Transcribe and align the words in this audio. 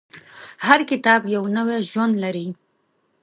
هر 0.65 0.79
کتاب 0.89 1.21
یو 1.35 1.43
نوی 1.55 1.77
ژوند 1.91 2.13
لري. 2.23 2.47